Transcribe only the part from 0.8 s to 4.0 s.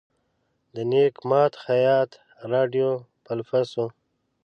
نیک ماد خیاط راډیو فلپس وه.